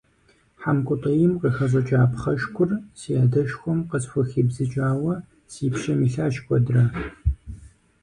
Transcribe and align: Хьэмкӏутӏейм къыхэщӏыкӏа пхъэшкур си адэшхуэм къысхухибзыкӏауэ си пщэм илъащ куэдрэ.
Хьэмкӏутӏейм 0.61 1.33
къыхэщӏыкӏа 1.41 2.01
пхъэшкур 2.11 2.69
си 2.99 3.11
адэшхуэм 3.23 3.79
къысхухибзыкӏауэ 3.89 5.13
си 5.51 5.65
пщэм 5.73 5.99
илъащ 6.07 6.35
куэдрэ. 6.45 6.83